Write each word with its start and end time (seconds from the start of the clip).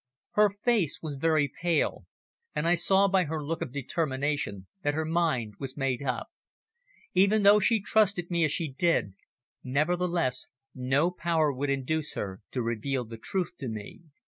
Her 0.31 0.49
face 0.49 0.99
was 1.03 1.13
very 1.13 1.47
pale, 1.47 2.07
and 2.55 2.67
I 2.67 2.73
saw 2.73 3.07
by 3.07 3.25
her 3.25 3.45
look 3.45 3.61
of 3.61 3.71
determination 3.71 4.65
that 4.81 4.95
her 4.95 5.05
mind 5.05 5.53
was 5.59 5.77
made 5.77 6.01
up; 6.01 6.31
even 7.13 7.43
though 7.43 7.59
she 7.59 7.79
trusted 7.79 8.31
me 8.31 8.43
as 8.43 8.51
she 8.51 8.67
did, 8.67 9.13
nevertheless 9.63 10.47
no 10.73 11.11
power 11.11 11.53
would 11.53 11.69
induce 11.69 12.15
her 12.15 12.41
to 12.49 12.63
reveal 12.63 13.05
the 13.05 13.17
truth 13.17 13.51
to 13.59 13.67
me. 13.67 14.01